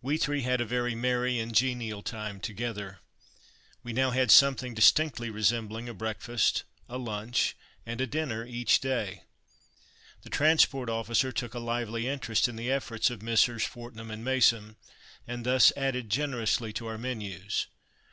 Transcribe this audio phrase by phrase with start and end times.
[0.00, 3.00] We three had a very merry and genial time together.
[3.82, 9.24] We now had something distinctly resembling a breakfast, a lunch, and a dinner, each day.
[10.22, 13.64] The transport officer took a lively interest in the efforts of Messrs.
[13.64, 14.76] Fortnum and Mason,
[15.26, 17.66] and thus added generously to our menus.